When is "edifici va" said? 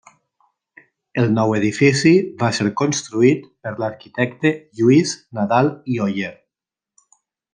1.57-2.49